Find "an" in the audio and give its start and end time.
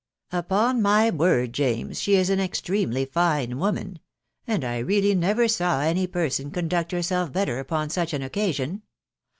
2.31-2.39, 8.13-8.23